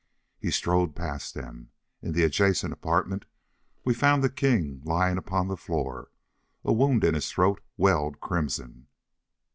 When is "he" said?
0.39-0.49